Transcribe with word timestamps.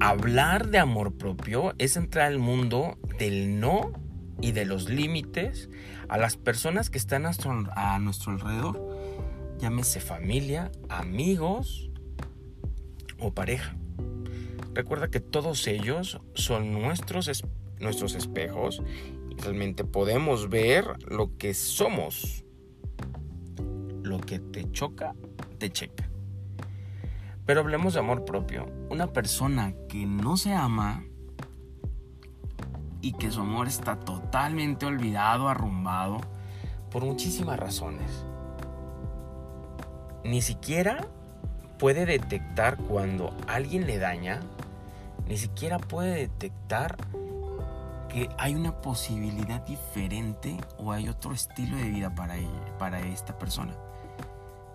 hablar 0.00 0.68
de 0.68 0.78
amor 0.78 1.16
propio 1.16 1.74
es 1.78 1.96
entrar 1.96 2.26
al 2.26 2.38
mundo 2.38 2.98
del 3.18 3.60
no 3.60 3.92
y 4.40 4.52
de 4.52 4.64
los 4.64 4.88
límites 4.88 5.68
a 6.08 6.16
las 6.16 6.36
personas 6.36 6.90
que 6.90 6.98
están 6.98 7.26
a 7.26 7.98
nuestro, 7.98 8.32
alrededor, 8.32 8.80
llámese 9.58 10.00
familia, 10.00 10.72
amigos 10.88 11.90
o 13.18 13.32
pareja. 13.32 13.76
Recuerda 14.74 15.08
que 15.08 15.20
todos 15.20 15.66
ellos 15.66 16.20
son 16.34 16.72
nuestros, 16.72 17.44
nuestros 17.78 18.14
espejos 18.14 18.82
y 19.30 19.40
realmente 19.40 19.84
podemos 19.84 20.48
ver 20.48 20.84
lo 21.06 21.36
que 21.36 21.54
somos. 21.54 22.44
Lo 24.02 24.18
que 24.18 24.38
te 24.38 24.70
choca, 24.72 25.14
te 25.58 25.70
checa. 25.70 26.09
Pero 27.50 27.62
hablemos 27.62 27.94
de 27.94 27.98
amor 27.98 28.24
propio. 28.24 28.68
Una 28.90 29.08
persona 29.08 29.74
que 29.88 30.06
no 30.06 30.36
se 30.36 30.54
ama 30.54 31.02
y 33.00 33.14
que 33.14 33.32
su 33.32 33.40
amor 33.40 33.66
está 33.66 33.98
totalmente 33.98 34.86
olvidado, 34.86 35.48
arrumbado, 35.48 36.20
por 36.92 37.04
muchísimas 37.04 37.58
razones. 37.58 38.24
Ni 40.22 40.42
siquiera 40.42 41.08
puede 41.76 42.06
detectar 42.06 42.76
cuando 42.76 43.36
alguien 43.48 43.84
le 43.88 43.98
daña, 43.98 44.38
ni 45.26 45.36
siquiera 45.36 45.80
puede 45.80 46.14
detectar 46.14 46.98
que 48.08 48.28
hay 48.38 48.54
una 48.54 48.80
posibilidad 48.80 49.60
diferente 49.66 50.56
o 50.78 50.92
hay 50.92 51.08
otro 51.08 51.32
estilo 51.32 51.76
de 51.76 51.88
vida 51.88 52.14
para, 52.14 52.36
para 52.78 53.00
esta 53.00 53.36
persona. 53.36 53.74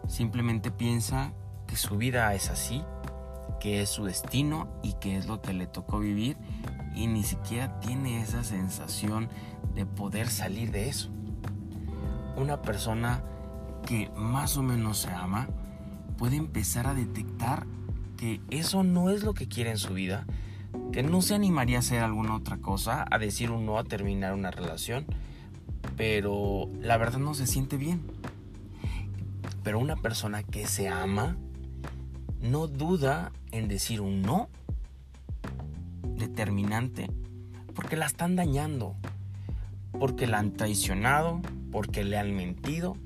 Simplemente 0.09 0.71
piensa 0.71 1.31
que 1.67 1.75
su 1.75 1.97
vida 1.97 2.33
es 2.33 2.49
así, 2.49 2.83
que 3.59 3.81
es 3.81 3.89
su 3.89 4.05
destino 4.05 4.67
y 4.83 4.93
que 4.93 5.17
es 5.17 5.27
lo 5.27 5.41
que 5.41 5.53
le 5.53 5.67
tocó 5.67 5.99
vivir 5.99 6.37
y 6.95 7.07
ni 7.07 7.23
siquiera 7.23 7.79
tiene 7.79 8.21
esa 8.21 8.43
sensación 8.43 9.29
de 9.73 9.85
poder 9.85 10.29
salir 10.29 10.71
de 10.71 10.89
eso. 10.89 11.09
Una 12.37 12.61
persona 12.61 13.23
que 13.85 14.09
más 14.15 14.57
o 14.57 14.63
menos 14.63 14.99
se 14.99 15.09
ama 15.09 15.47
puede 16.17 16.37
empezar 16.37 16.87
a 16.87 16.93
detectar 16.93 17.67
que 18.17 18.41
eso 18.49 18.83
no 18.83 19.09
es 19.09 19.23
lo 19.23 19.33
que 19.33 19.47
quiere 19.47 19.71
en 19.71 19.77
su 19.77 19.93
vida, 19.93 20.25
que 20.91 21.03
no 21.03 21.21
se 21.21 21.35
animaría 21.35 21.77
a 21.77 21.79
hacer 21.79 22.01
alguna 22.01 22.35
otra 22.35 22.57
cosa, 22.57 23.05
a 23.09 23.17
decir 23.17 23.51
un 23.51 23.65
no, 23.65 23.77
a 23.77 23.83
terminar 23.83 24.33
una 24.33 24.51
relación, 24.51 25.05
pero 25.97 26.69
la 26.79 26.97
verdad 26.97 27.19
no 27.19 27.33
se 27.33 27.47
siente 27.47 27.77
bien. 27.77 28.01
Pero 29.63 29.79
una 29.79 29.95
persona 29.95 30.43
que 30.43 30.67
se 30.67 30.87
ama 30.87 31.37
no 32.51 32.67
duda 32.67 33.31
en 33.51 33.67
decir 33.67 34.01
un 34.01 34.21
no 34.21 34.49
determinante 36.03 37.09
porque 37.73 37.97
la 37.97 38.05
están 38.05 38.35
dañando, 38.35 38.95
porque 39.99 40.27
la 40.27 40.39
han 40.39 40.53
traicionado, 40.53 41.41
porque 41.71 42.03
le 42.03 42.17
han 42.17 42.35
mentido 42.35 42.97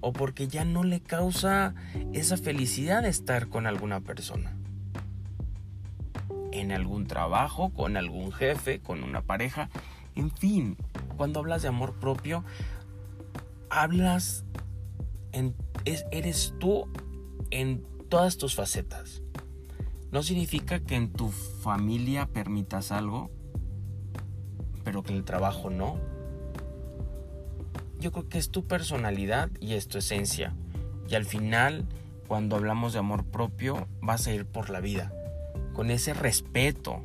o 0.00 0.12
porque 0.12 0.46
ya 0.46 0.64
no 0.64 0.84
le 0.84 1.00
causa 1.00 1.74
esa 2.12 2.36
felicidad 2.36 3.02
de 3.02 3.08
estar 3.08 3.48
con 3.48 3.66
alguna 3.66 4.00
persona. 4.00 4.56
En 6.52 6.70
algún 6.70 7.06
trabajo, 7.06 7.70
con 7.70 7.96
algún 7.96 8.30
jefe, 8.32 8.78
con 8.78 9.02
una 9.02 9.22
pareja, 9.22 9.68
en 10.14 10.30
fin, 10.30 10.76
cuando 11.16 11.40
hablas 11.40 11.62
de 11.62 11.68
amor 11.68 11.94
propio, 11.94 12.44
hablas 13.68 14.44
en, 15.32 15.54
eres 15.84 16.54
tú 16.58 16.88
en 17.50 17.84
todas 18.08 18.36
tus 18.38 18.54
facetas. 18.54 19.22
No 20.12 20.22
significa 20.22 20.80
que 20.80 20.94
en 20.94 21.12
tu 21.12 21.28
familia 21.28 22.26
permitas 22.26 22.92
algo, 22.92 23.30
pero 24.84 25.02
que 25.02 25.12
en 25.12 25.18
el 25.18 25.24
trabajo 25.24 25.68
no. 25.68 25.98
Yo 27.98 28.12
creo 28.12 28.28
que 28.28 28.38
es 28.38 28.50
tu 28.50 28.66
personalidad 28.66 29.50
y 29.60 29.74
es 29.74 29.88
tu 29.88 29.98
esencia. 29.98 30.54
Y 31.08 31.14
al 31.14 31.24
final, 31.24 31.86
cuando 32.28 32.56
hablamos 32.56 32.92
de 32.92 33.00
amor 33.00 33.24
propio, 33.24 33.88
vas 34.00 34.26
a 34.26 34.32
ir 34.32 34.46
por 34.46 34.70
la 34.70 34.80
vida, 34.80 35.12
con 35.72 35.90
ese 35.90 36.14
respeto, 36.14 37.02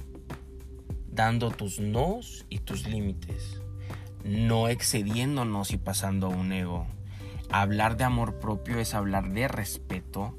dando 1.11 1.51
tus 1.51 1.79
nos 1.79 2.45
y 2.49 2.59
tus 2.59 2.87
límites, 2.87 3.61
no 4.23 4.67
excediéndonos 4.67 5.71
y 5.71 5.77
pasando 5.77 6.27
a 6.27 6.29
un 6.29 6.51
ego. 6.51 6.87
Hablar 7.51 7.97
de 7.97 8.05
amor 8.05 8.39
propio 8.39 8.79
es 8.79 8.93
hablar 8.93 9.33
de 9.33 9.47
respeto, 9.47 10.37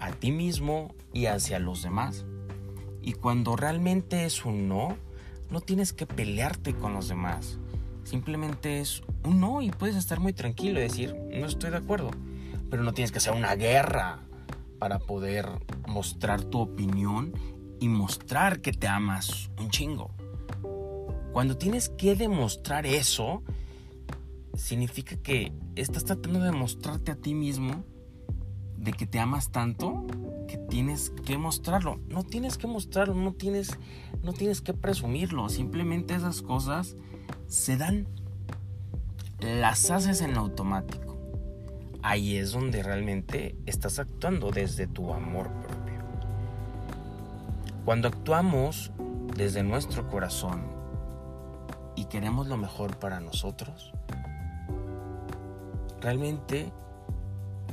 a 0.00 0.10
ti 0.12 0.32
mismo 0.32 0.94
y 1.12 1.26
hacia 1.26 1.58
los 1.58 1.82
demás. 1.82 2.24
Y 3.02 3.12
cuando 3.12 3.56
realmente 3.56 4.24
es 4.24 4.44
un 4.44 4.68
no, 4.68 4.96
no 5.50 5.60
tienes 5.60 5.92
que 5.92 6.06
pelearte 6.06 6.74
con 6.74 6.92
los 6.92 7.08
demás. 7.08 7.58
Simplemente 8.04 8.80
es 8.80 9.02
un 9.24 9.40
no 9.40 9.62
y 9.62 9.70
puedes 9.70 9.96
estar 9.96 10.20
muy 10.20 10.32
tranquilo 10.32 10.80
y 10.80 10.82
decir, 10.82 11.14
no 11.14 11.46
estoy 11.46 11.70
de 11.70 11.76
acuerdo. 11.76 12.10
Pero 12.70 12.82
no 12.82 12.92
tienes 12.92 13.12
que 13.12 13.18
hacer 13.18 13.32
una 13.32 13.54
guerra 13.54 14.20
para 14.78 14.98
poder 14.98 15.46
mostrar 15.86 16.42
tu 16.42 16.60
opinión 16.60 17.32
y 17.78 17.88
mostrar 17.88 18.60
que 18.60 18.72
te 18.72 18.88
amas 18.88 19.50
un 19.58 19.70
chingo. 19.70 20.10
Cuando 21.32 21.56
tienes 21.56 21.88
que 21.90 22.16
demostrar 22.16 22.86
eso, 22.86 23.42
significa 24.54 25.16
que 25.16 25.52
estás 25.76 26.04
tratando 26.04 26.40
de 26.40 26.52
mostrarte 26.52 27.12
a 27.12 27.16
ti 27.16 27.34
mismo 27.34 27.84
de 28.80 28.92
que 28.92 29.06
te 29.06 29.20
amas 29.20 29.50
tanto 29.50 30.06
que 30.48 30.56
tienes 30.56 31.10
que 31.10 31.38
mostrarlo. 31.38 32.00
No 32.08 32.24
tienes 32.24 32.56
que 32.56 32.66
mostrarlo, 32.66 33.14
no 33.14 33.32
tienes, 33.34 33.78
no 34.22 34.32
tienes 34.32 34.60
que 34.62 34.74
presumirlo. 34.74 35.48
Simplemente 35.48 36.14
esas 36.14 36.42
cosas 36.42 36.96
se 37.46 37.76
dan. 37.76 38.08
Las 39.38 39.90
haces 39.90 40.22
en 40.22 40.36
automático. 40.36 41.18
Ahí 42.02 42.36
es 42.36 42.52
donde 42.52 42.82
realmente 42.82 43.54
estás 43.66 43.98
actuando 43.98 44.50
desde 44.50 44.86
tu 44.86 45.12
amor 45.12 45.50
propio. 45.62 46.00
Cuando 47.84 48.08
actuamos 48.08 48.92
desde 49.36 49.62
nuestro 49.62 50.08
corazón 50.08 50.62
y 51.96 52.06
queremos 52.06 52.46
lo 52.46 52.56
mejor 52.56 52.98
para 52.98 53.20
nosotros, 53.20 53.92
realmente 56.00 56.72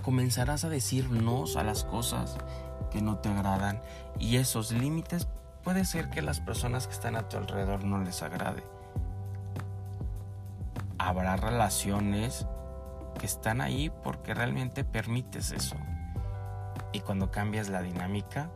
comenzarás 0.07 0.63
a 0.63 0.69
decir 0.69 1.12
no 1.12 1.44
a 1.57 1.63
las 1.63 1.84
cosas 1.84 2.38
que 2.91 3.01
no 3.01 3.18
te 3.18 3.28
agradan 3.28 3.81
y 4.18 4.38
esos 4.38 4.72
límites 4.72 5.28
puede 5.66 5.84
ser 5.84 6.09
que 6.09 6.22
las 6.22 6.40
personas 6.40 6.88
que 6.88 6.94
están 6.94 7.18
a 7.18 7.28
tu 7.28 7.35
alrededor 7.35 7.84
no 7.84 8.01
les 8.01 8.23
agrade. 8.23 8.63
Habrá 10.97 11.35
relaciones 11.35 12.47
que 13.19 13.25
están 13.25 13.59
ahí 13.59 13.91
porque 14.01 14.34
realmente 14.34 14.85
permites 14.85 15.51
eso. 15.51 15.75
Y 16.94 17.01
cuando 17.01 17.29
cambias 17.29 17.68
la 17.68 17.81
dinámica, 17.81 18.50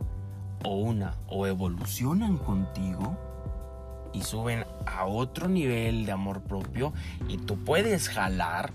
o 0.64 0.76
una, 0.76 1.16
o 1.26 1.46
evolucionan 1.46 2.38
contigo 2.38 3.14
y 4.14 4.22
suben 4.22 4.64
a 4.86 5.04
otro 5.04 5.48
nivel 5.48 6.06
de 6.06 6.12
amor 6.12 6.44
propio 6.44 6.94
y 7.28 7.36
tú 7.36 7.62
puedes 7.62 8.08
jalar 8.08 8.72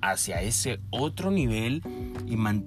hacia 0.00 0.42
ese 0.42 0.80
otro 0.90 1.30
nivel 1.30 1.82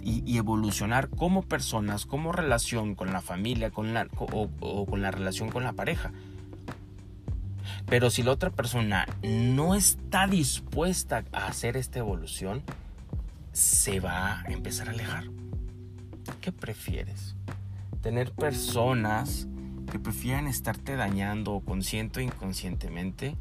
y, 0.01 0.38
evolucionar 0.38 1.09
como 1.09 1.44
personas, 1.44 2.06
como 2.06 2.31
relación 2.31 2.95
con 2.95 3.12
la 3.13 3.22
familia 3.22 3.72
con 3.72 3.94
la, 3.94 4.07
o, 4.17 4.85
con 4.85 5.01
la 5.01 5.12
relación 5.12 5.50
con 5.50 5.63
la 5.63 5.73
pareja. 5.73 6.12
Pero 7.85 8.09
si 8.09 8.23
la 8.23 8.31
otra 8.31 8.50
persona 8.51 9.06
no 9.23 9.75
está 9.75 10.28
dispuesta 10.28 11.23
a 11.31 11.47
hacer 11.47 11.78
esta 11.78 12.00
evolución, 12.00 12.63
se 13.51 14.00
va 14.00 14.41
a 14.41 14.44
empezar 14.51 14.88
a 14.90 14.91
alejar. 14.91 15.25
¿Qué 16.41 16.52
prefieres? 16.52 17.35
Tener 18.02 18.32
personas 18.32 19.47
que 19.91 19.99
prefieran 19.99 20.47
estarte 20.47 20.96
dañando 20.96 21.61
consciente 21.66 22.20
o 22.20 22.23
inconscientemente 22.23 23.35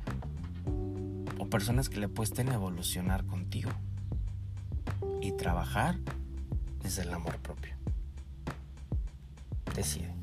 personas 1.49 1.89
que 1.89 1.99
le 1.99 2.09
puesten 2.09 2.49
evolucionar 2.49 3.25
contigo 3.25 3.71
y 5.21 5.33
trabajar 5.33 5.99
desde 6.83 7.03
el 7.03 7.13
amor 7.13 7.39
propio. 7.39 7.77
Decide. 9.75 10.15